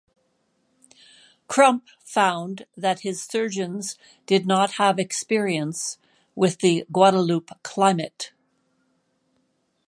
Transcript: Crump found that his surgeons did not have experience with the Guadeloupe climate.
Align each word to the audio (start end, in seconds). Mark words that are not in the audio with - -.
Crump 1.47 1.87
found 1.99 2.65
that 2.75 3.01
his 3.01 3.21
surgeons 3.21 3.99
did 4.25 4.47
not 4.47 4.71
have 4.81 4.97
experience 4.97 5.99
with 6.33 6.57
the 6.57 6.87
Guadeloupe 6.91 7.51
climate. 7.61 8.31